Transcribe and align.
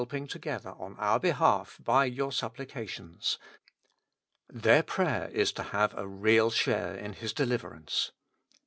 ing 0.13 0.25
together 0.25 0.71
on 0.79 0.95
our 0.97 1.19
behalf 1.19 1.79
by 1.83 2.05
your 2.05 2.31
supplications; 2.31 3.37
'^ 4.53 4.61
their 4.63 4.81
prayer 4.81 5.29
is 5.31 5.51
to 5.51 5.61
have 5.61 5.93
a 5.95 6.07
real 6.07 6.49
share 6.49 6.95
in 6.95 7.13
his 7.13 7.31
deliverance. 7.31 8.11